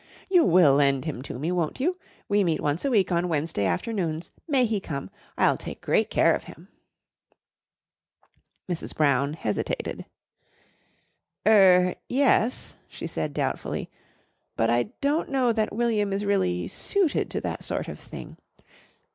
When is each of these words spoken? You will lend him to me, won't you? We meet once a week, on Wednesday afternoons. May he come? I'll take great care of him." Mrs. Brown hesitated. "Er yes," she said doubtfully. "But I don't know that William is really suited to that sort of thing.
You 0.31 0.43
will 0.45 0.73
lend 0.73 1.05
him 1.05 1.21
to 1.21 1.37
me, 1.37 1.51
won't 1.51 1.79
you? 1.79 1.95
We 2.27 2.43
meet 2.43 2.59
once 2.59 2.83
a 2.83 2.89
week, 2.89 3.11
on 3.11 3.29
Wednesday 3.29 3.65
afternoons. 3.67 4.31
May 4.47 4.65
he 4.65 4.79
come? 4.79 5.11
I'll 5.37 5.57
take 5.57 5.79
great 5.79 6.09
care 6.09 6.33
of 6.33 6.45
him." 6.45 6.69
Mrs. 8.67 8.95
Brown 8.95 9.33
hesitated. 9.35 10.05
"Er 11.47 11.93
yes," 12.09 12.77
she 12.87 13.05
said 13.05 13.31
doubtfully. 13.31 13.91
"But 14.55 14.71
I 14.71 14.89
don't 15.01 15.29
know 15.29 15.53
that 15.53 15.71
William 15.71 16.11
is 16.13 16.25
really 16.25 16.67
suited 16.67 17.29
to 17.29 17.41
that 17.41 17.63
sort 17.63 17.87
of 17.87 17.99
thing. 17.99 18.37